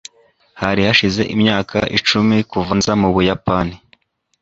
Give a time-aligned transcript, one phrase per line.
[0.61, 3.75] Hari hashize imyaka icumi kuva nza mu Buyapani.